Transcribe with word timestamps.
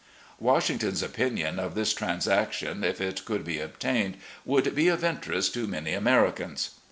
Washington's 0.39 1.03
opinion 1.03 1.59
of 1.59 1.75
this 1.75 1.93
transaction, 1.93 2.83
if 2.83 2.99
it 2.99 3.23
could 3.23 3.43
be 3.45 3.59
obtained, 3.59 4.17
would 4.45 4.73
be 4.73 4.87
of 4.87 5.03
interest 5.03 5.53
to 5.53 5.67
many 5.67 5.93
Americans 5.93 6.71